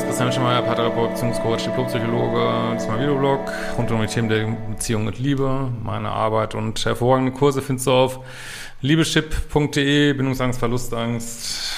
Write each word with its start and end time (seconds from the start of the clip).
ist 0.00 0.06
Christian 0.06 0.28
Mitschmeier, 0.28 0.62
Paartherapeut, 0.62 1.10
Beziehungscoach, 1.10 1.64
Diplompsychologe. 1.64 2.72
Das 2.72 2.84
ist 2.84 2.88
mein 2.88 3.00
Videoblog 3.00 3.40
rund 3.76 3.90
um 3.90 4.00
die 4.00 4.06
Themen 4.06 4.28
der 4.28 4.46
Beziehung 4.46 5.06
und 5.06 5.18
Liebe. 5.18 5.68
Meine 5.82 6.10
Arbeit 6.10 6.54
und 6.54 6.84
hervorragende 6.84 7.32
Kurse 7.32 7.60
findest 7.60 7.88
du 7.88 7.92
auf 7.92 8.20
liebeschip.de, 8.80 10.12
Bindungsangst, 10.12 10.58
Verlustangst, 10.58 11.72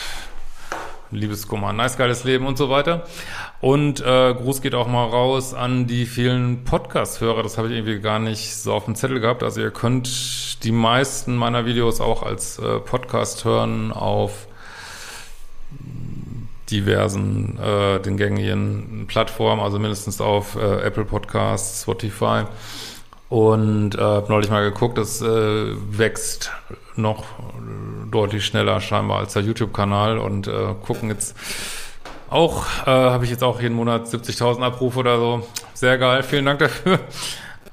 Liebeskummer, 1.10 1.72
nice 1.72 1.96
geiles 1.96 2.24
Leben 2.24 2.46
und 2.46 2.58
so 2.58 2.68
weiter. 2.68 3.06
Und 3.60 4.00
äh, 4.00 4.34
Gruß 4.34 4.60
geht 4.60 4.74
auch 4.74 4.88
mal 4.88 5.06
raus 5.06 5.54
an 5.54 5.86
die 5.86 6.06
vielen 6.06 6.64
Podcast-Hörer. 6.64 7.42
Das 7.42 7.58
habe 7.58 7.68
ich 7.68 7.74
irgendwie 7.74 8.00
gar 8.00 8.18
nicht 8.18 8.54
so 8.54 8.72
auf 8.74 8.84
dem 8.84 8.94
Zettel 8.94 9.20
gehabt. 9.20 9.42
Also 9.42 9.60
ihr 9.60 9.70
könnt 9.70 10.62
die 10.64 10.72
meisten 10.72 11.34
meiner 11.36 11.64
Videos 11.64 12.00
auch 12.00 12.22
als 12.22 12.58
äh, 12.58 12.78
Podcast 12.80 13.44
hören 13.44 13.92
auf 13.92 14.46
diversen, 16.72 17.58
äh, 17.58 18.00
den 18.00 18.16
gängigen 18.16 19.04
Plattformen, 19.06 19.62
also 19.62 19.78
mindestens 19.78 20.20
auf 20.20 20.56
äh, 20.56 20.80
Apple 20.82 21.04
Podcasts, 21.04 21.82
Spotify. 21.82 22.44
Und 23.28 23.94
äh, 23.94 24.00
habe 24.00 24.26
neulich 24.28 24.50
mal 24.50 24.62
geguckt, 24.62 24.98
es 24.98 25.22
äh, 25.22 25.26
wächst 25.26 26.52
noch 26.96 27.24
deutlich 28.10 28.44
schneller 28.44 28.80
scheinbar 28.80 29.20
als 29.20 29.32
der 29.32 29.42
YouTube-Kanal 29.42 30.18
und 30.18 30.48
äh, 30.48 30.74
gucken 30.84 31.08
jetzt 31.08 31.34
auch, 32.28 32.66
äh, 32.86 32.90
habe 32.90 33.24
ich 33.24 33.30
jetzt 33.30 33.42
auch 33.42 33.60
jeden 33.60 33.74
Monat 33.74 34.06
70.000 34.06 34.62
Abrufe 34.62 34.98
oder 34.98 35.18
so. 35.18 35.46
Sehr 35.74 35.98
geil, 35.98 36.22
vielen 36.22 36.46
Dank 36.46 36.58
dafür. 36.58 36.98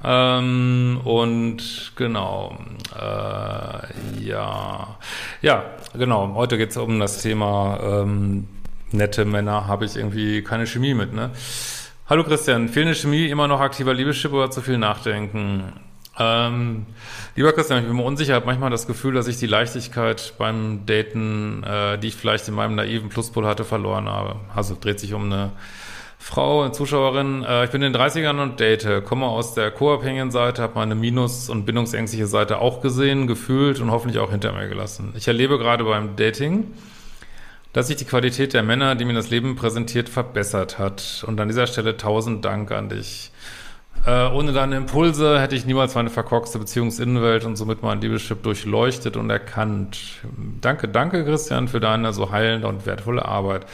Ähm, 0.01 1.01
und 1.03 1.91
genau, 1.97 2.57
äh, 2.97 4.23
ja, 4.23 4.97
ja, 5.41 5.65
genau. 5.93 6.35
Heute 6.35 6.57
geht 6.57 6.69
es 6.69 6.77
um 6.77 7.01
das 7.01 7.21
Thema 7.21 7.77
ähm, 7.83 8.47
nette 8.91 9.25
Männer 9.25 9.67
habe 9.67 9.85
ich 9.85 9.95
irgendwie 9.95 10.43
keine 10.43 10.65
Chemie 10.65 10.93
mit, 10.93 11.13
ne? 11.13 11.31
Hallo 12.07 12.23
Christian, 12.23 12.69
fehlende 12.69 12.95
Chemie, 12.95 13.27
immer 13.27 13.47
noch 13.47 13.59
aktiver 13.59 13.93
Liebeschip 13.93 14.33
oder 14.33 14.49
zu 14.49 14.61
viel 14.61 14.79
Nachdenken? 14.79 15.73
Ähm, 16.17 16.85
lieber 17.35 17.53
Christian, 17.53 17.79
ich 17.79 17.87
bin 17.87 17.95
mir 17.95 18.03
unsicher, 18.03 18.33
habe 18.33 18.45
manchmal 18.45 18.71
das 18.71 18.87
Gefühl, 18.87 19.13
dass 19.13 19.27
ich 19.27 19.37
die 19.37 19.47
Leichtigkeit 19.47 20.33
beim 20.37 20.85
Daten, 20.85 21.63
äh, 21.63 21.97
die 21.97 22.07
ich 22.07 22.15
vielleicht 22.15 22.47
in 22.47 22.55
meinem 22.55 22.75
naiven 22.75 23.09
Pluspol 23.09 23.45
hatte, 23.45 23.63
verloren 23.63 24.09
habe. 24.09 24.37
Also 24.53 24.75
dreht 24.79 24.99
sich 24.99 25.13
um 25.13 25.25
eine 25.25 25.51
Frau, 26.17 26.63
eine 26.63 26.73
Zuschauerin. 26.73 27.43
Äh, 27.43 27.65
ich 27.65 27.71
bin 27.71 27.81
in 27.81 27.93
den 27.93 28.01
30ern 28.01 28.41
und 28.41 28.59
date, 28.59 29.05
komme 29.05 29.27
aus 29.27 29.53
der 29.53 29.71
co-abhängigen 29.71 30.31
Seite, 30.31 30.61
habe 30.61 30.73
meine 30.75 30.95
Minus- 30.95 31.47
und 31.47 31.65
bindungsängstliche 31.65 32.27
Seite 32.27 32.59
auch 32.59 32.81
gesehen, 32.81 33.27
gefühlt 33.27 33.79
und 33.79 33.91
hoffentlich 33.91 34.19
auch 34.19 34.31
hinter 34.31 34.51
mir 34.51 34.67
gelassen. 34.67 35.13
Ich 35.15 35.27
erlebe 35.27 35.57
gerade 35.57 35.85
beim 35.85 36.17
Dating, 36.17 36.73
dass 37.73 37.87
sich 37.87 37.97
die 37.97 38.05
Qualität 38.05 38.53
der 38.53 38.63
Männer, 38.63 38.95
die 38.95 39.05
mir 39.05 39.13
das 39.13 39.29
Leben 39.29 39.55
präsentiert, 39.55 40.09
verbessert 40.09 40.79
hat. 40.79 41.23
Und 41.27 41.39
an 41.39 41.47
dieser 41.47 41.67
Stelle 41.67 41.97
tausend 41.97 42.43
Dank 42.45 42.71
an 42.71 42.89
dich. 42.89 43.31
Äh, 44.05 44.29
ohne 44.29 44.53
deine 44.53 44.77
Impulse 44.77 45.39
hätte 45.39 45.55
ich 45.55 45.65
niemals 45.65 45.93
meine 45.93 46.09
verkorkste 46.09 46.57
Beziehungsinnenwelt 46.57 47.43
und 47.45 47.57
somit 47.57 47.83
mein 47.83 47.99
Liebeschip 47.99 48.41
durchleuchtet 48.43 49.17
und 49.17 49.29
erkannt. 49.29 49.99
Danke, 50.61 50.87
danke 50.87 51.25
Christian 51.25 51.67
für 51.67 51.79
deine 51.79 52.13
so 52.13 52.31
heilende 52.31 52.67
und 52.67 52.85
wertvolle 52.85 53.25
Arbeit. 53.25 53.65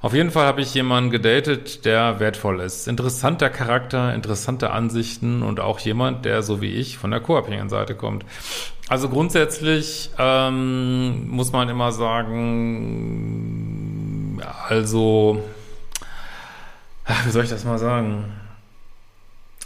Auf 0.00 0.14
jeden 0.14 0.30
Fall 0.30 0.46
habe 0.46 0.60
ich 0.60 0.72
jemanden 0.74 1.10
gedatet, 1.10 1.84
der 1.84 2.20
wertvoll 2.20 2.60
ist. 2.60 2.86
Interessanter 2.86 3.50
Charakter, 3.50 4.14
interessante 4.14 4.70
Ansichten 4.70 5.42
und 5.42 5.58
auch 5.58 5.80
jemand, 5.80 6.24
der 6.24 6.42
so 6.44 6.60
wie 6.60 6.72
ich 6.72 6.98
von 6.98 7.10
der 7.10 7.18
co-abhängigen 7.18 7.68
Seite 7.68 7.96
kommt. 7.96 8.24
Also 8.88 9.08
grundsätzlich 9.08 10.10
ähm, 10.16 11.28
muss 11.28 11.50
man 11.50 11.68
immer 11.68 11.90
sagen, 11.90 12.80
also, 14.68 15.42
wie 17.24 17.30
soll 17.30 17.42
ich 17.42 17.50
das 17.50 17.64
mal 17.64 17.78
sagen? 17.78 18.32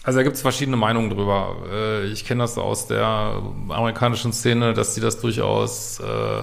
Also 0.04 0.18
da 0.18 0.22
gibt 0.24 0.36
es 0.36 0.42
verschiedene 0.42 0.76
Meinungen 0.78 1.10
drüber. 1.10 1.56
Äh, 1.70 2.06
ich 2.06 2.24
kenne 2.24 2.42
das 2.42 2.56
aus 2.58 2.86
der 2.86 3.42
amerikanischen 3.68 4.32
Szene, 4.32 4.72
dass 4.72 4.94
sie 4.94 5.00
das 5.02 5.20
durchaus 5.20 6.00
äh, 6.00 6.42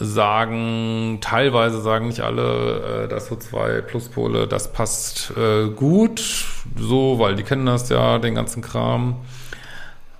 sagen, 0.00 1.18
teilweise 1.20 1.80
sagen 1.80 2.08
nicht 2.08 2.20
alle, 2.20 3.04
äh, 3.04 3.08
dass 3.08 3.28
so 3.28 3.36
zwei 3.36 3.80
Pluspole, 3.80 4.46
das 4.46 4.72
passt 4.72 5.32
äh, 5.36 5.68
gut, 5.68 6.46
so, 6.76 7.18
weil 7.18 7.36
die 7.36 7.44
kennen 7.44 7.66
das 7.66 7.88
ja, 7.88 8.18
den 8.18 8.34
ganzen 8.34 8.62
Kram. 8.62 9.16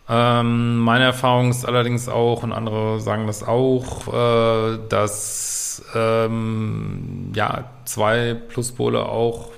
Ähm, 0.09 0.79
meine 0.79 1.05
Erfahrung 1.05 1.51
ist 1.51 1.65
allerdings 1.67 2.09
auch, 2.09 2.43
und 2.43 2.53
andere 2.53 3.01
sagen 3.01 3.27
das 3.27 3.43
auch, 3.43 4.07
äh, 4.13 4.79
dass 4.89 5.83
ähm, 5.95 7.33
ja 7.35 7.65
zwei 7.85 8.35
Pluspole 8.35 9.05
auch 9.05 9.51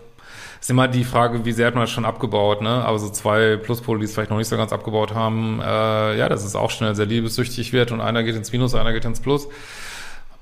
ist 0.66 0.70
immer 0.70 0.88
die 0.88 1.04
Frage, 1.04 1.44
wie 1.44 1.52
sehr 1.52 1.68
hat 1.68 1.74
man 1.74 1.84
das 1.84 1.90
schon 1.90 2.04
abgebaut, 2.04 2.60
ne? 2.60 2.84
Aber 2.84 2.98
so 2.98 3.08
zwei 3.08 3.56
Pluspole, 3.56 4.00
die 4.00 4.06
es 4.06 4.14
vielleicht 4.14 4.30
noch 4.30 4.38
nicht 4.38 4.48
so 4.48 4.56
ganz 4.56 4.72
abgebaut 4.72 5.14
haben, 5.14 5.60
äh, 5.62 6.18
ja, 6.18 6.28
dass 6.28 6.44
es 6.44 6.56
auch 6.56 6.70
schnell 6.70 6.96
sehr 6.96 7.06
liebessüchtig 7.06 7.72
wird 7.72 7.92
und 7.92 8.00
einer 8.00 8.24
geht 8.24 8.34
ins 8.34 8.50
Minus, 8.50 8.74
einer 8.74 8.92
geht 8.92 9.04
ins 9.04 9.20
Plus. 9.20 9.46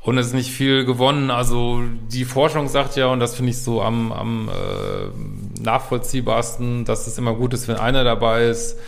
Und 0.04 0.18
es 0.18 0.26
ist 0.28 0.34
nicht 0.34 0.50
viel 0.50 0.84
gewonnen. 0.84 1.30
Also 1.30 1.80
die 2.12 2.26
Forschung 2.26 2.68
sagt 2.68 2.94
ja, 2.96 3.06
und 3.06 3.20
das 3.20 3.34
finde 3.34 3.52
ich 3.52 3.62
so 3.62 3.80
am, 3.80 4.12
am 4.12 4.50
äh, 4.50 5.62
nachvollziehbarsten, 5.62 6.84
dass 6.84 7.06
es 7.06 7.16
immer 7.16 7.34
gut 7.34 7.54
ist, 7.54 7.68
wenn 7.68 7.76
einer 7.76 8.04
dabei 8.04 8.44
ist, 8.44 8.78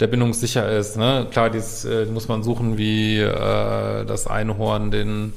der 0.00 0.06
bindungssicher 0.06 0.66
ist. 0.70 0.96
Ne? 0.96 1.26
Klar, 1.30 1.50
dies 1.50 1.84
äh, 1.84 2.06
muss 2.06 2.28
man 2.28 2.42
suchen 2.42 2.78
wie 2.78 3.18
äh, 3.20 4.06
das 4.06 4.26
Einhorn, 4.26 4.90
den 4.90 5.34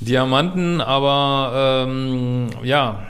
Diamanten, 0.00 0.80
aber 0.80 1.84
ähm, 1.86 2.48
ja, 2.64 3.06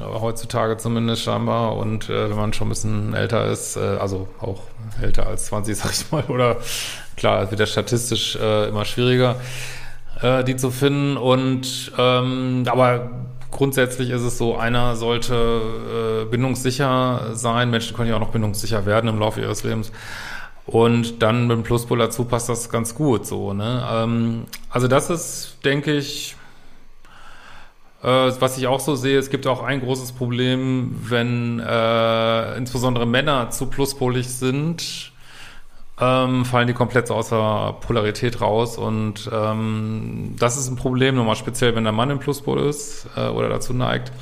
heutzutage 0.00 0.78
zumindest 0.78 1.22
scheinbar. 1.22 1.76
Und 1.76 2.08
äh, 2.08 2.30
wenn 2.30 2.36
man 2.36 2.54
schon 2.54 2.68
ein 2.68 2.70
bisschen 2.70 3.12
älter 3.12 3.46
ist, 3.46 3.76
äh, 3.76 3.80
also 3.80 4.26
auch 4.40 4.62
älter 5.02 5.26
als 5.26 5.46
20, 5.46 5.76
sag 5.76 5.92
ich 5.92 6.10
mal, 6.10 6.24
oder 6.28 6.56
klar, 7.18 7.50
wird 7.50 7.60
ja 7.60 7.66
statistisch 7.66 8.36
äh, 8.36 8.68
immer 8.68 8.86
schwieriger 8.86 9.36
äh, 10.20 10.44
die 10.44 10.56
zu 10.56 10.70
finden. 10.70 11.16
Und 11.16 11.92
ähm, 11.98 12.64
aber 12.66 13.10
grundsätzlich 13.50 14.10
ist 14.10 14.22
es 14.22 14.38
so, 14.38 14.56
einer 14.56 14.96
sollte 14.96 16.24
äh, 16.24 16.30
bindungssicher 16.30 17.30
sein. 17.32 17.70
Menschen 17.70 17.96
können 17.96 18.08
ja 18.08 18.16
auch 18.16 18.20
noch 18.20 18.30
bindungssicher 18.30 18.86
werden 18.86 19.08
im 19.08 19.18
Laufe 19.18 19.40
ihres 19.40 19.64
Lebens. 19.64 19.92
Und 20.66 21.22
dann 21.22 21.46
mit 21.46 21.56
dem 21.56 21.62
Pluspol 21.62 21.98
dazu 21.98 22.24
passt 22.24 22.50
das 22.50 22.68
ganz 22.68 22.94
gut 22.94 23.26
so. 23.26 23.54
Ne? 23.54 23.86
Ähm, 23.90 24.44
also 24.68 24.86
das 24.86 25.08
ist, 25.08 25.58
denke 25.64 25.96
ich, 25.96 26.36
äh, 28.02 28.06
was 28.06 28.58
ich 28.58 28.66
auch 28.66 28.80
so 28.80 28.94
sehe, 28.94 29.18
es 29.18 29.30
gibt 29.30 29.46
auch 29.46 29.62
ein 29.62 29.80
großes 29.80 30.12
Problem, 30.12 30.94
wenn 31.08 31.58
äh, 31.58 32.56
insbesondere 32.56 33.06
Männer 33.06 33.50
zu 33.50 33.66
pluspolig 33.66 34.28
sind 34.28 35.12
ähm, 36.00 36.44
fallen 36.44 36.66
die 36.66 36.74
komplett 36.74 37.10
außer 37.10 37.76
Polarität 37.80 38.40
raus. 38.40 38.78
Und 38.78 39.28
ähm, 39.32 40.34
das 40.38 40.56
ist 40.56 40.68
ein 40.68 40.76
Problem, 40.76 41.16
nochmal 41.16 41.36
speziell, 41.36 41.74
wenn 41.74 41.84
der 41.84 41.92
Mann 41.92 42.10
im 42.10 42.18
Pluspol 42.18 42.60
ist 42.60 43.08
äh, 43.16 43.28
oder 43.28 43.48
dazu 43.48 43.72
neigt. 43.72 44.12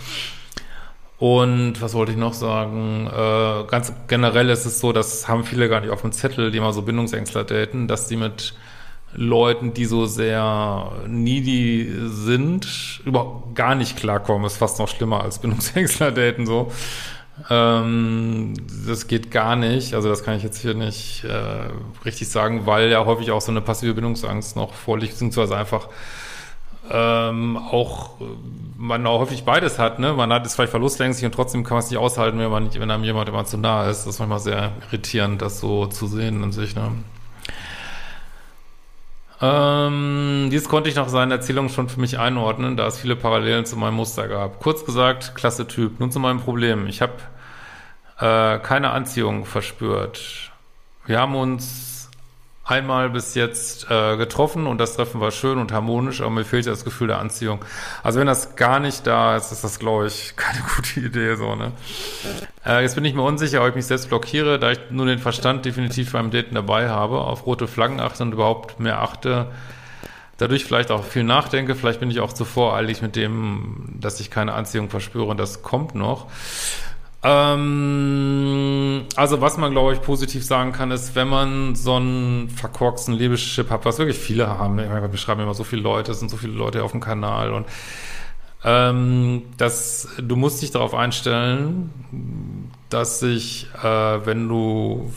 Und 1.19 1.81
was 1.81 1.94
wollte 1.94 2.12
ich 2.12 2.19
noch 2.19 2.34
sagen? 2.34 3.06
Äh, 3.06 3.64
ganz 3.70 3.92
generell 4.06 4.50
ist 4.50 4.66
es 4.66 4.81
so, 4.81 4.92
das 4.92 5.28
haben 5.28 5.44
viele 5.44 5.69
gar 5.69 5.81
nicht 5.81 5.91
auf 5.91 6.03
dem 6.03 6.12
Zettel, 6.12 6.50
die 6.50 6.60
mal 6.60 6.72
so 6.72 6.82
Bindungsängstler 6.82 7.44
daten, 7.44 7.88
dass 7.88 8.06
die 8.06 8.16
mit 8.16 8.54
Leuten, 9.14 9.72
die 9.72 9.87
so 9.87 10.04
sehr 10.04 10.93
needy 11.06 11.90
sind, 12.06 13.00
überhaupt 13.06 13.55
gar 13.55 13.75
nicht 13.75 13.96
klarkommen. 13.96 14.46
Ist 14.46 14.58
fast 14.58 14.79
noch 14.79 14.88
schlimmer 14.88 15.22
als 15.22 15.38
Bindungsängstler 15.38 16.11
daten 16.12 16.46
so. 16.46 16.70
Ähm, 17.50 18.55
das 18.87 19.09
geht 19.09 19.31
gar 19.31 19.56
nicht. 19.56 19.94
Also 19.94 20.09
das 20.09 20.25
kann 20.25 20.37
ich 20.37 20.43
jetzt 20.43 20.59
hier 20.59 20.75
nicht 20.75 21.25
äh, 21.25 21.69
richtig 22.05 22.29
sagen, 22.29 22.67
weil 22.67 22.91
ja 22.91 23.05
häufig 23.05 23.31
auch 23.31 23.41
so 23.41 23.50
eine 23.50 23.61
passive 23.61 23.94
Bindungsangst 23.94 24.56
noch 24.56 24.73
vorliegt, 24.73 25.12
beziehungsweise 25.12 25.56
einfach 25.56 25.88
ähm, 26.91 27.56
auch 27.56 28.11
man 28.77 29.06
auch 29.06 29.21
häufig 29.21 29.44
beides 29.44 29.79
hat, 29.79 29.99
ne? 29.99 30.12
Man 30.12 30.33
hat 30.33 30.47
es 30.47 30.55
vielleicht 30.55 30.71
verlustängstlich 30.71 31.27
und 31.27 31.33
trotzdem 31.33 31.65
kann 31.65 31.77
man 31.77 31.85
es 31.85 31.91
nicht 31.91 31.99
aushalten, 31.99 32.38
wenn 32.38 32.50
man 32.50 32.65
nicht, 32.65 32.79
wenn 32.79 32.91
einem 32.91 33.05
jemand 33.05 33.29
immer 33.29 33.44
zu 33.44 33.59
nah 33.59 33.89
ist. 33.89 34.06
Das 34.06 34.15
ist 34.15 34.19
manchmal 34.21 34.39
sehr 34.39 34.73
irritierend, 34.87 35.43
das 35.43 35.61
so 35.61 35.87
zu 35.87 36.06
sehen 36.06 36.43
in 36.43 36.53
sich, 36.53 36.77
ne? 36.77 36.93
Ähm, 39.41 40.49
dies 40.50 40.69
konnte 40.69 40.88
ich 40.88 40.97
nach 40.97 41.09
seinen 41.09 41.31
Erzählungen 41.31 41.71
schon 41.71 41.88
für 41.88 42.00
mich 42.00 42.19
einordnen, 42.19 42.77
da 42.77 42.87
es 42.87 42.99
viele 42.99 43.17
Parallelen 43.17 43.67
zu 43.67 43.77
meinem 43.77 43.94
Muster 43.94 44.29
gab. 44.29 44.61
Kurz 44.61 44.85
gesagt, 44.85 45.35
klasse 45.35 45.67
Typ. 45.67 46.00
Nun 46.00 46.11
zu 46.11 46.21
meinem 46.21 46.41
Problem. 46.41 46.87
Ich 46.87 47.03
habe 47.03 47.15
äh, 48.19 48.59
keine 48.61 48.91
Anziehung 48.91 49.44
verspürt. 49.44 50.53
Wir 51.05 51.21
haben 51.21 51.37
uns 51.37 51.95
einmal 52.67 53.11
bis 53.11 53.35
jetzt 53.35 53.89
äh, 53.91 54.17
getroffen 54.17 54.67
und 54.67 54.79
das 54.79 54.97
Treffen 54.97 55.21
war 55.21 55.31
schön 55.31 55.59
und 55.59 55.73
harmonisch, 55.73 56.21
aber 56.21 56.31
mir 56.31 56.45
fehlt 56.45 56.67
das 56.67 56.85
Gefühl 56.85 57.07
der 57.07 57.21
Anziehung. 57.21 57.65
Also 58.03 58.19
wenn 58.19 58.27
das 58.27 58.57
gar 58.57 58.81
nicht 58.81 59.07
da 59.07 59.37
ist, 59.37 59.53
ist 59.53 59.63
das, 59.63 59.79
glaube 59.79 60.09
ich, 60.09 60.35
keine 60.37 60.63
gute 60.75 61.01
Idee. 61.01 61.37
so 61.37 61.55
ne. 61.55 61.73
Äh, 62.65 62.83
jetzt 62.83 62.97
bin 62.97 63.05
ich 63.05 63.15
mir 63.15 63.23
unsicher, 63.23 63.63
ob 63.63 63.69
ich 63.69 63.75
mich 63.77 63.87
selbst 63.87 64.09
blockiere, 64.09 64.59
da 64.59 64.73
ich 64.73 64.81
nur 64.91 65.07
den 65.07 65.21
Verstand 65.21 65.65
definitiv 65.65 66.13
beim 66.13 66.31
Daten 66.33 66.57
dabei 66.57 66.89
habe, 66.89 67.21
auf 67.21 67.47
rote 67.47 67.69
Flaggen 67.69 68.01
achte 68.01 68.25
und 68.25 68.33
überhaupt 68.33 68.81
mehr 68.81 69.01
achte, 69.01 69.47
dadurch 70.39 70.65
vielleicht 70.65 70.91
auch 70.91 71.05
viel 71.05 71.23
nachdenke. 71.23 71.77
Vielleicht 71.77 72.01
bin 72.01 72.11
ich 72.11 72.19
auch 72.19 72.33
zu 72.33 72.45
voreilig 72.45 73.01
mit 73.01 73.15
dem, 73.15 73.95
dass 74.01 74.19
ich 74.19 74.29
keine 74.31 74.55
Anziehung 74.55 74.91
verspüre. 74.91 75.37
Das 75.37 75.63
kommt 75.63 75.95
noch. 75.95 76.27
Ähm, 77.26 79.05
also 79.17 79.40
was 79.40 79.56
man, 79.58 79.73
glaube 79.73 79.94
ich, 79.94 80.00
positiv 80.00 80.44
sagen 80.44 80.70
kann, 80.70 80.93
ist, 80.93 81.17
wenn 81.17 81.28
man 81.28 81.75
so 81.75 81.96
einen 81.96 82.49
verkorksten 82.49 83.14
Liebeschip 83.14 83.69
hat, 83.70 83.84
was 83.84 83.99
wirklich 83.99 84.19
viele 84.19 84.46
haben. 84.46 84.78
Wir 84.78 85.19
schreiben 85.19 85.40
immer 85.40 85.55
so 85.55 85.64
viele 85.64 85.82
Leute, 85.82 86.12
es 86.12 86.20
sind 86.20 86.31
so 86.31 86.37
viele 86.37 86.52
Leute 86.52 86.84
auf 86.84 86.93
dem 86.93 87.00
Kanal 87.00 87.52
und 87.52 87.67
ähm, 88.64 89.43
dass 89.56 90.08
du 90.19 90.37
musst 90.37 90.62
dich 90.62 90.70
darauf 90.70 90.94
einstellen, 90.94 91.90
dass 92.90 93.19
sich, 93.19 93.67
äh, 93.82 94.26
wenn 94.26 94.49
du 94.49 95.11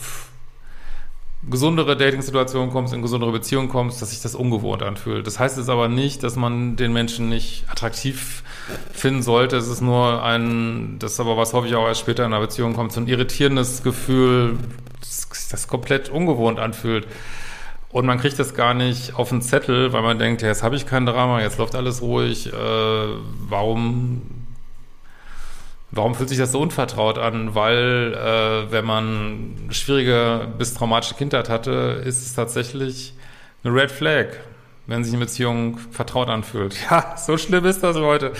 gesundere 1.48 1.96
Dating-Situationen 1.96 2.70
kommst, 2.70 2.92
in 2.92 3.02
gesundere 3.02 3.32
Beziehungen 3.32 3.68
kommst, 3.68 4.02
dass 4.02 4.10
sich 4.10 4.20
das 4.20 4.34
ungewohnt 4.34 4.82
anfühlt. 4.82 5.26
Das 5.26 5.38
heißt 5.38 5.58
jetzt 5.58 5.70
aber 5.70 5.88
nicht, 5.88 6.24
dass 6.24 6.34
man 6.36 6.76
den 6.76 6.92
Menschen 6.92 7.28
nicht 7.28 7.64
attraktiv 7.70 8.42
finden 8.92 9.22
sollte. 9.22 9.56
Es 9.56 9.68
ist 9.68 9.80
nur 9.80 10.22
ein, 10.22 10.96
das 10.98 11.12
ist 11.12 11.20
aber 11.20 11.36
was 11.36 11.52
hoffe 11.52 11.66
ich 11.66 11.74
auch 11.74 11.86
erst 11.86 12.00
später 12.00 12.24
in 12.24 12.32
einer 12.32 12.40
Beziehung 12.40 12.74
kommt, 12.74 12.92
so 12.92 13.00
ein 13.00 13.08
irritierendes 13.08 13.82
Gefühl, 13.82 14.58
das, 15.00 15.48
das 15.50 15.68
komplett 15.68 16.08
ungewohnt 16.08 16.58
anfühlt. 16.58 17.06
Und 17.92 18.06
man 18.06 18.20
kriegt 18.20 18.38
das 18.38 18.54
gar 18.54 18.72
nicht 18.72 19.16
auf 19.16 19.30
den 19.30 19.42
Zettel, 19.42 19.92
weil 19.92 20.02
man 20.02 20.18
denkt, 20.18 20.42
ja, 20.42 20.48
jetzt 20.48 20.62
habe 20.62 20.76
ich 20.76 20.86
kein 20.86 21.06
Drama, 21.06 21.40
jetzt 21.40 21.58
läuft 21.58 21.74
alles 21.74 22.02
ruhig. 22.02 22.52
Äh, 22.52 22.56
warum, 23.48 24.46
warum 25.90 26.14
fühlt 26.14 26.28
sich 26.28 26.38
das 26.38 26.52
so 26.52 26.60
unvertraut 26.60 27.18
an? 27.18 27.56
Weil, 27.56 28.14
äh, 28.14 28.70
wenn 28.70 28.84
man 28.84 29.56
schwierige 29.70 30.46
bis 30.56 30.74
traumatische 30.74 31.14
Kindheit 31.14 31.48
hatte, 31.48 32.00
ist 32.04 32.24
es 32.24 32.34
tatsächlich 32.34 33.14
eine 33.64 33.74
Red 33.74 33.90
Flag, 33.90 34.28
wenn 34.90 35.04
sich 35.04 35.14
eine 35.14 35.24
Beziehung 35.24 35.78
vertraut 35.90 36.28
anfühlt. 36.28 36.76
Ja, 36.90 37.16
so 37.16 37.38
schlimm 37.38 37.64
ist 37.64 37.82
das, 37.82 37.96
Leute. 37.96 38.32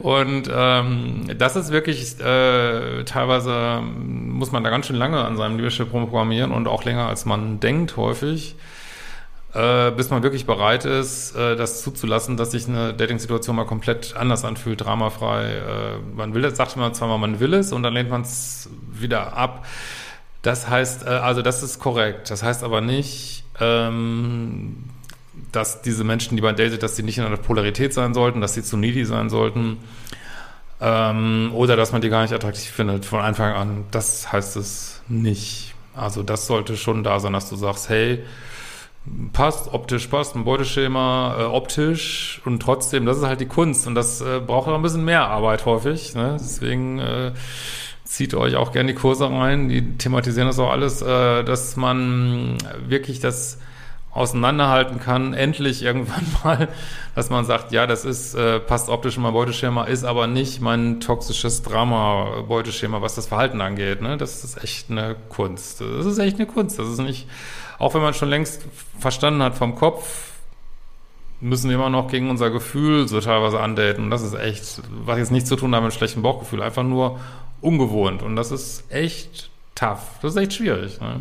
Und 0.00 0.50
ähm, 0.52 1.26
das 1.38 1.56
ist 1.56 1.70
wirklich, 1.70 2.20
äh, 2.20 3.04
teilweise 3.04 3.80
muss 3.80 4.52
man 4.52 4.64
da 4.64 4.70
ganz 4.70 4.86
schön 4.86 4.96
lange 4.96 5.24
an 5.24 5.36
seinem 5.36 5.56
Leadership 5.56 5.90
programmieren 5.90 6.50
und 6.50 6.66
auch 6.66 6.84
länger, 6.84 7.08
als 7.08 7.24
man 7.24 7.60
denkt, 7.60 7.96
häufig 7.96 8.56
äh, 9.56 9.90
bis 9.92 10.10
man 10.10 10.22
wirklich 10.22 10.44
bereit 10.44 10.84
ist, 10.84 11.34
äh, 11.34 11.56
das 11.56 11.82
zuzulassen, 11.82 12.36
dass 12.36 12.50
sich 12.50 12.68
eine 12.68 12.92
Dating-Situation 12.92 13.56
mal 13.56 13.64
komplett 13.64 14.14
anders 14.14 14.44
anfühlt, 14.44 14.84
dramafrei. 14.84 15.44
Äh, 15.44 15.98
man 16.14 16.34
will 16.34 16.44
es, 16.44 16.56
sagt 16.56 16.76
man 16.76 16.92
zweimal, 16.92 17.18
man 17.18 17.40
will 17.40 17.54
es 17.54 17.72
und 17.72 17.82
dann 17.82 17.94
lehnt 17.94 18.10
man 18.10 18.20
es 18.20 18.68
wieder 18.92 19.34
ab. 19.34 19.64
Das 20.42 20.68
heißt, 20.68 21.06
äh, 21.06 21.08
also 21.08 21.40
das 21.40 21.62
ist 21.62 21.78
korrekt. 21.78 22.30
Das 22.30 22.42
heißt 22.42 22.64
aber 22.64 22.82
nicht, 22.82 23.44
ähm, 23.58 24.84
dass 25.52 25.82
diese 25.82 26.04
Menschen, 26.04 26.36
die 26.36 26.42
man 26.42 26.56
datet, 26.56 26.82
dass 26.82 26.96
sie 26.96 27.02
nicht 27.02 27.18
in 27.18 27.24
einer 27.24 27.36
Polarität 27.36 27.92
sein 27.94 28.14
sollten, 28.14 28.40
dass 28.40 28.54
sie 28.54 28.62
zu 28.62 28.76
needy 28.76 29.04
sein 29.04 29.30
sollten. 29.30 29.78
Ähm, 30.80 31.50
oder 31.54 31.76
dass 31.76 31.92
man 31.92 32.02
die 32.02 32.10
gar 32.10 32.22
nicht 32.22 32.34
attraktiv 32.34 32.70
findet 32.70 33.04
von 33.04 33.20
Anfang 33.20 33.54
an. 33.54 33.84
Das 33.90 34.30
heißt 34.32 34.56
es 34.56 35.02
nicht. 35.08 35.74
Also 35.94 36.22
das 36.22 36.46
sollte 36.46 36.76
schon 36.76 37.02
da 37.02 37.20
sein, 37.20 37.32
dass 37.32 37.48
du 37.48 37.56
sagst, 37.56 37.88
hey, 37.88 38.22
passt, 39.32 39.72
optisch 39.72 40.06
passt, 40.08 40.36
ein 40.36 40.44
Beuteschema 40.44 41.36
äh, 41.38 41.44
optisch 41.44 42.42
und 42.44 42.60
trotzdem, 42.60 43.06
das 43.06 43.18
ist 43.18 43.24
halt 43.24 43.40
die 43.40 43.46
Kunst 43.46 43.86
und 43.86 43.94
das 43.94 44.20
äh, 44.20 44.40
braucht 44.44 44.68
auch 44.68 44.74
ein 44.74 44.82
bisschen 44.82 45.04
mehr 45.04 45.28
Arbeit 45.28 45.64
häufig. 45.64 46.14
Ne? 46.14 46.36
Deswegen 46.38 46.98
äh, 46.98 47.32
zieht 48.04 48.34
euch 48.34 48.56
auch 48.56 48.72
gerne 48.72 48.92
die 48.92 48.98
Kurse 48.98 49.30
rein, 49.30 49.68
die 49.68 49.96
thematisieren 49.96 50.48
das 50.48 50.58
auch 50.58 50.70
alles, 50.70 51.02
äh, 51.02 51.44
dass 51.44 51.76
man 51.76 52.58
wirklich 52.86 53.20
das 53.20 53.58
auseinanderhalten 54.16 54.98
kann, 54.98 55.34
endlich 55.34 55.82
irgendwann 55.82 56.26
mal, 56.44 56.68
dass 57.14 57.30
man 57.30 57.44
sagt, 57.44 57.72
ja, 57.72 57.86
das 57.86 58.04
ist, 58.04 58.34
äh, 58.34 58.58
passt 58.58 58.88
optisch 58.88 59.16
in 59.16 59.22
mein 59.22 59.32
Beuteschema, 59.32 59.84
ist 59.84 60.04
aber 60.04 60.26
nicht 60.26 60.60
mein 60.60 61.00
toxisches 61.00 61.62
Drama-Beuteschema, 61.62 63.02
was 63.02 63.14
das 63.14 63.26
Verhalten 63.26 63.60
angeht. 63.60 64.00
Ne? 64.00 64.16
Das 64.16 64.42
ist 64.42 64.62
echt 64.62 64.90
eine 64.90 65.16
Kunst. 65.28 65.80
Das 65.80 66.06
ist 66.06 66.18
echt 66.18 66.36
eine 66.36 66.46
Kunst. 66.46 66.78
Das 66.78 66.88
ist 66.88 66.98
nicht, 66.98 67.28
auch 67.78 67.94
wenn 67.94 68.02
man 68.02 68.14
schon 68.14 68.30
längst 68.30 68.66
verstanden 68.98 69.42
hat 69.42 69.54
vom 69.54 69.74
Kopf, 69.74 70.32
müssen 71.40 71.68
wir 71.68 71.76
immer 71.76 71.90
noch 71.90 72.08
gegen 72.08 72.30
unser 72.30 72.50
Gefühl 72.50 73.06
so 73.08 73.20
teilweise 73.20 73.60
andaten. 73.60 74.04
Und 74.04 74.10
das 74.10 74.22
ist 74.22 74.34
echt, 74.34 74.80
was 75.04 75.18
jetzt 75.18 75.30
nichts 75.30 75.48
zu 75.48 75.56
tun 75.56 75.74
hat 75.74 75.82
mit 75.82 75.92
einem 75.92 75.98
schlechten 75.98 76.22
Bauchgefühl, 76.22 76.62
einfach 76.62 76.82
nur 76.82 77.20
ungewohnt. 77.60 78.22
Und 78.22 78.36
das 78.36 78.50
ist 78.50 78.90
echt 78.90 79.50
tough. 79.74 80.18
Das 80.22 80.34
ist 80.34 80.36
echt 80.38 80.54
schwierig. 80.54 81.00
Ne? 81.00 81.20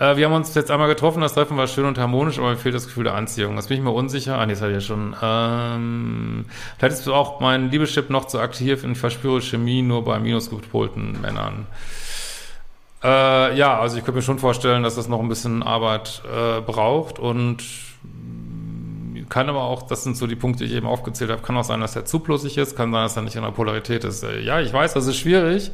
Äh, 0.00 0.16
wir 0.16 0.26
haben 0.26 0.32
uns 0.32 0.54
jetzt 0.54 0.70
einmal 0.70 0.88
getroffen, 0.88 1.20
das 1.20 1.34
Treffen 1.34 1.56
war 1.56 1.68
schön 1.68 1.84
und 1.84 1.98
harmonisch, 1.98 2.38
aber 2.38 2.50
mir 2.50 2.56
fehlt 2.56 2.74
das 2.74 2.86
Gefühl 2.86 3.04
der 3.04 3.14
Anziehung. 3.14 3.54
Das 3.54 3.68
bin 3.68 3.76
ich 3.76 3.84
mir 3.84 3.90
unsicher. 3.90 4.38
Ah, 4.38 4.46
nee, 4.46 4.54
das 4.54 4.62
hatte 4.62 4.72
ich 4.72 4.76
ja 4.76 4.80
schon. 4.80 5.14
Ähm, 5.22 6.46
vielleicht 6.78 6.94
ist 6.94 7.08
auch 7.08 7.40
mein 7.40 7.70
Liebeschip 7.70 8.08
noch 8.10 8.24
zu 8.24 8.40
aktiv 8.40 8.82
und 8.82 8.92
ich 8.92 8.98
verspüre 8.98 9.42
Chemie 9.42 9.82
nur 9.82 10.02
bei 10.04 10.18
minusgepolten 10.18 11.20
Männern. 11.20 11.66
Äh, 13.04 13.56
ja, 13.56 13.78
also 13.78 13.98
ich 13.98 14.04
könnte 14.04 14.18
mir 14.18 14.22
schon 14.22 14.38
vorstellen, 14.38 14.82
dass 14.82 14.94
das 14.94 15.08
noch 15.08 15.20
ein 15.20 15.28
bisschen 15.28 15.62
Arbeit 15.62 16.22
äh, 16.26 16.60
braucht 16.62 17.18
und 17.18 17.62
kann 19.28 19.48
aber 19.48 19.62
auch, 19.62 19.82
das 19.82 20.02
sind 20.02 20.16
so 20.16 20.26
die 20.26 20.34
Punkte, 20.34 20.64
die 20.64 20.70
ich 20.70 20.76
eben 20.76 20.86
aufgezählt 20.86 21.30
habe, 21.30 21.40
kann 21.42 21.56
auch 21.56 21.64
sein, 21.64 21.80
dass 21.80 21.94
er 21.94 22.04
zu 22.04 22.18
plussig 22.18 22.58
ist, 22.58 22.74
kann 22.74 22.90
sein, 22.90 23.04
dass 23.04 23.16
er 23.16 23.22
nicht 23.22 23.36
in 23.36 23.42
der 23.42 23.52
Polarität 23.52 24.04
ist. 24.04 24.24
Äh, 24.24 24.40
ja, 24.40 24.60
ich 24.60 24.72
weiß, 24.72 24.94
das 24.94 25.06
ist 25.06 25.18
schwierig, 25.18 25.70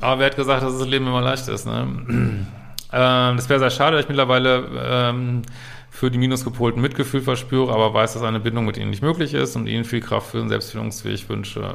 aber 0.00 0.20
wer 0.20 0.26
hat 0.26 0.36
gesagt, 0.36 0.62
dass 0.62 0.78
das 0.78 0.86
Leben 0.86 1.06
immer 1.06 1.20
leicht 1.20 1.48
ist, 1.48 1.66
ne? 1.66 2.46
Ähm, 2.92 3.36
das 3.36 3.48
wäre 3.48 3.60
sehr 3.60 3.70
schade, 3.70 3.96
dass 3.96 4.04
ich 4.04 4.08
mittlerweile 4.08 4.68
ähm, 4.82 5.42
für 5.90 6.10
die 6.10 6.18
minusgepolten 6.18 6.80
Mitgefühl 6.80 7.20
verspüre, 7.20 7.72
aber 7.72 7.92
weiß, 7.92 8.14
dass 8.14 8.22
eine 8.22 8.40
Bindung 8.40 8.64
mit 8.66 8.76
ihnen 8.76 8.90
nicht 8.90 9.02
möglich 9.02 9.34
ist 9.34 9.56
und 9.56 9.66
ihnen 9.66 9.84
viel 9.84 10.00
Kraft 10.00 10.30
für 10.30 10.38
den 10.38 10.48
Selbstfindungsweg 10.48 11.28
wünsche. 11.28 11.74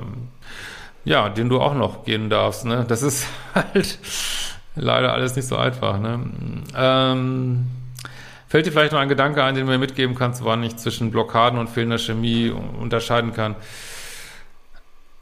Ja, 1.05 1.29
den 1.29 1.49
du 1.49 1.59
auch 1.59 1.73
noch 1.73 2.05
gehen 2.05 2.29
darfst, 2.29 2.65
ne? 2.65 2.85
Das 2.87 3.03
ist 3.03 3.27
halt 3.53 3.99
leider 4.75 5.13
alles 5.13 5.35
nicht 5.35 5.47
so 5.47 5.57
einfach, 5.57 5.99
ne? 5.99 6.19
Ähm, 6.75 7.67
fällt 8.47 8.65
dir 8.65 8.71
vielleicht 8.71 8.93
noch 8.93 8.99
ein 8.99 9.09
Gedanke 9.09 9.43
ein, 9.43 9.55
den 9.55 9.65
du 9.65 9.71
mir 9.71 9.77
mitgeben 9.77 10.15
kannst, 10.15 10.45
wann 10.45 10.63
ich 10.63 10.77
zwischen 10.77 11.11
Blockaden 11.11 11.59
und 11.59 11.69
fehlender 11.69 11.97
Chemie 11.97 12.49
unterscheiden 12.49 13.33
kann? 13.33 13.55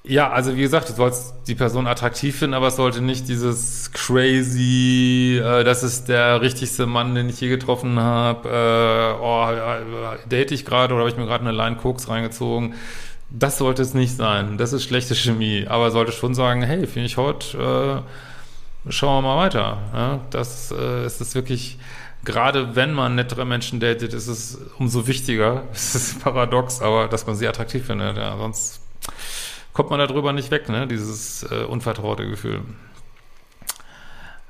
Ja, 0.04 0.32
also 0.32 0.56
wie 0.56 0.62
gesagt, 0.62 0.90
du 0.90 0.94
sollst 0.94 1.36
die 1.48 1.54
Person 1.54 1.86
attraktiv 1.86 2.40
finden, 2.40 2.56
aber 2.56 2.68
es 2.68 2.76
sollte 2.76 3.02
nicht 3.02 3.28
dieses 3.28 3.92
crazy, 3.92 5.40
äh, 5.44 5.64
das 5.64 5.84
ist 5.84 6.10
der 6.10 6.42
richtigste 6.42 6.88
Mann, 6.88 7.14
den 7.14 7.30
ich 7.30 7.40
je 7.40 7.50
getroffen 7.50 8.00
habe, 8.00 8.50
äh, 8.50 9.22
oh, 9.22 9.48
äh, 9.52 10.28
date 10.28 10.52
ich 10.52 10.66
gerade 10.66 10.96
oder 10.96 11.02
habe 11.04 11.12
ich 11.12 11.18
mir 11.18 11.28
gerade 11.28 11.48
eine 11.48 11.56
Line 11.56 11.76
Koks 11.76 12.10
reingezogen. 12.10 12.74
Das 13.30 13.60
sollte 13.60 13.84
es 13.84 13.94
nicht 13.94 14.16
sein. 14.16 14.58
Das 14.58 14.74
ist 14.74 14.84
schlechte 14.84 15.16
Chemie. 15.16 15.66
Aber 15.68 15.92
sollte 15.92 16.12
schon 16.12 16.34
sagen, 16.34 16.64
hey, 16.64 16.88
finde 16.88 17.06
ich 17.06 17.18
hot, 17.18 17.54
äh, 17.54 18.02
schauen 18.90 19.24
wir 19.24 19.30
mal 19.30 19.38
weiter. 19.38 19.78
Ja, 19.94 20.20
das 20.32 20.72
äh, 20.72 21.06
ist 21.06 21.22
es 21.22 21.36
wirklich, 21.36 21.78
gerade 22.26 22.76
wenn 22.76 22.94
man 22.94 23.16
nettere 23.16 23.46
Menschen 23.46 23.80
datet, 23.80 24.14
ist 24.14 24.28
es 24.28 24.58
umso 24.80 25.08
wichtiger. 25.08 25.64
Es 25.74 25.94
ist 25.96 26.24
paradox, 26.24 26.82
aber 26.82 27.08
dass 27.08 27.28
man 27.28 27.36
sie 27.36 27.48
attraktiv 27.48 27.86
findet. 27.86 28.18
Ja, 28.18 28.36
sonst 28.38 28.82
kommt 29.74 29.90
man 29.90 30.00
darüber 30.00 30.34
nicht 30.34 30.52
weg, 30.52 30.70
ne? 30.70 30.88
Dieses 30.88 31.44
äh, 31.44 31.64
unvertraute 31.64 32.28
Gefühl. 32.28 32.62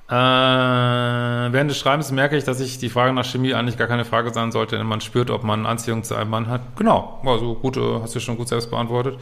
Äh, 0.09 0.13
während 0.13 1.71
des 1.71 1.79
Schreibens 1.79 2.11
merke 2.11 2.35
ich, 2.35 2.43
dass 2.43 2.59
ich 2.59 2.79
die 2.79 2.89
Frage 2.89 3.13
nach 3.13 3.25
Chemie 3.25 3.53
eigentlich 3.53 3.77
gar 3.77 3.87
keine 3.87 4.03
Frage 4.03 4.33
sein 4.33 4.51
sollte, 4.51 4.77
denn 4.77 4.85
man 4.85 4.99
spürt, 4.99 5.29
ob 5.29 5.43
man 5.43 5.65
Anziehung 5.65 6.03
zu 6.03 6.15
einem 6.15 6.29
Mann 6.29 6.47
hat. 6.47 6.61
Genau, 6.75 7.21
also 7.25 7.55
gut, 7.55 7.77
hast 7.77 8.13
du 8.15 8.19
schon 8.19 8.35
gut 8.37 8.49
selbst 8.49 8.69
beantwortet. 8.69 9.17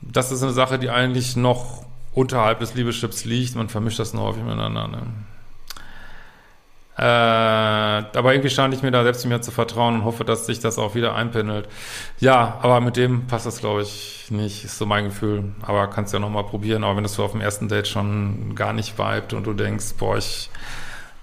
Das 0.00 0.32
ist 0.32 0.42
eine 0.42 0.52
Sache, 0.52 0.78
die 0.78 0.88
eigentlich 0.88 1.36
noch 1.36 1.84
unterhalb 2.14 2.60
des 2.60 2.74
Liebeschips 2.74 3.26
liegt. 3.26 3.56
Man 3.56 3.68
vermischt 3.68 3.98
das 3.98 4.14
nur 4.14 4.24
häufig 4.24 4.42
miteinander. 4.42 4.88
Ne? 4.88 5.02
Äh, 6.96 7.02
aber 8.16 8.32
irgendwie 8.32 8.50
stand 8.50 8.74
ich 8.74 8.82
mir 8.82 8.90
da 8.90 9.02
selbst 9.02 9.24
mir 9.26 9.40
zu 9.40 9.50
vertrauen 9.50 9.94
und 9.96 10.04
hoffe, 10.04 10.24
dass 10.24 10.46
sich 10.46 10.60
das 10.60 10.78
auch 10.78 10.94
wieder 10.94 11.14
einpendelt. 11.14 11.68
Ja, 12.18 12.58
aber 12.62 12.80
mit 12.80 12.96
dem 12.96 13.26
passt 13.26 13.46
das, 13.46 13.60
glaube 13.60 13.82
ich, 13.82 14.26
nicht, 14.30 14.64
ist 14.64 14.78
so 14.78 14.86
mein 14.86 15.04
Gefühl. 15.04 15.44
Aber 15.62 15.88
kannst 15.88 16.12
ja 16.12 16.18
nochmal 16.18 16.44
probieren. 16.44 16.84
Aber 16.84 16.96
wenn 16.96 17.02
das 17.02 17.14
so 17.14 17.24
auf 17.24 17.32
dem 17.32 17.40
ersten 17.40 17.68
Date 17.68 17.88
schon 17.88 18.54
gar 18.54 18.72
nicht 18.72 18.98
vibet 18.98 19.32
und 19.32 19.46
du 19.46 19.52
denkst, 19.52 19.94
boah, 19.98 20.16
ich 20.16 20.50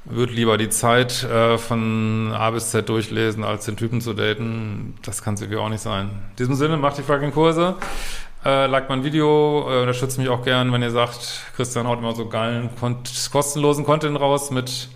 würde 0.06 0.34
lieber 0.34 0.58
die 0.58 0.70
Zeit 0.70 1.24
äh, 1.24 1.58
von 1.58 2.32
A 2.34 2.52
bis 2.52 2.72
Z 2.72 2.88
durchlesen, 2.88 3.44
als 3.44 3.66
den 3.66 3.76
Typen 3.76 4.02
zu 4.02 4.14
daten, 4.14 4.96
das 5.04 5.24
kann 5.24 5.34
es 5.34 5.42
irgendwie 5.42 5.60
auch 5.60 5.70
nicht 5.70 5.82
sein. 5.82 6.10
In 6.32 6.36
diesem 6.38 6.56
Sinne, 6.56 6.78
macht 6.78 6.98
die 6.98 7.04
fucking 7.04 7.32
Kurse. 7.32 7.76
Äh, 8.46 8.68
like 8.68 8.88
mein 8.88 9.04
Video, 9.04 9.68
äh, 9.70 9.82
unterstützt 9.82 10.18
mich 10.18 10.30
auch 10.30 10.44
gern, 10.44 10.72
wenn 10.72 10.82
ihr 10.82 10.92
sagt, 10.92 11.42
Christian 11.56 11.88
haut 11.88 12.00
immer 12.00 12.16
so 12.16 12.28
geilen, 12.30 12.70
kostenlosen 13.32 13.84
Content 13.84 14.20
raus 14.20 14.52
mit 14.52 14.90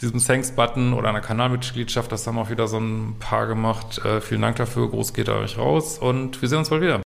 diesem 0.00 0.20
Thanks-Button 0.20 0.92
oder 0.92 1.08
einer 1.08 1.20
Kanalmitgliedschaft. 1.20 2.10
Das 2.12 2.26
haben 2.26 2.38
auch 2.38 2.50
wieder 2.50 2.68
so 2.68 2.78
ein 2.78 3.16
paar 3.18 3.46
gemacht. 3.46 4.04
Äh, 4.04 4.20
vielen 4.20 4.42
Dank 4.42 4.56
dafür. 4.56 4.90
Groß 4.90 5.14
geht 5.14 5.28
euch 5.28 5.58
raus 5.58 5.98
und 5.98 6.40
wir 6.40 6.48
sehen 6.48 6.58
uns 6.58 6.70
bald 6.70 6.82
wieder. 6.82 7.05